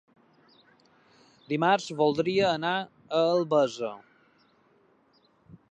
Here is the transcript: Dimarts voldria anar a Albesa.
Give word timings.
Dimarts 1.51 1.91
voldria 1.99 2.47
anar 2.53 2.73
a 2.77 3.21
Albesa. 3.37 3.95